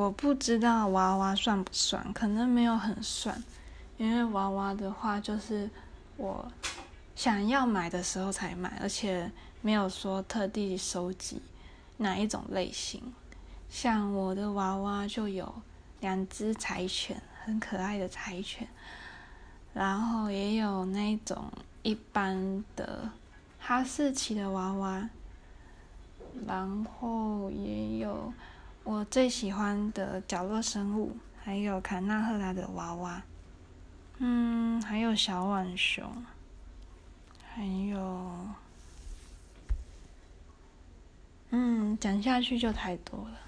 [0.00, 3.44] 我不知道娃娃算不算，可能没有很算，
[3.98, 5.68] 因为娃娃的话就是
[6.16, 6.50] 我
[7.14, 11.42] 想要买的时候才买，而且没有说特地收集
[11.98, 13.12] 哪一种类型。
[13.68, 15.52] 像我的娃娃就有
[16.00, 18.66] 两只柴犬，很可爱的柴犬，
[19.74, 23.06] 然后也有那种一般的
[23.58, 25.10] 哈士奇的娃娃，
[26.46, 28.09] 然后也有。
[28.82, 33.22] 我最喜欢的角落生物，还有坎纳赫拉的娃娃，
[34.18, 36.24] 嗯，还有小浣熊，
[37.54, 38.46] 还有，
[41.50, 43.38] 嗯，讲下去就太多了。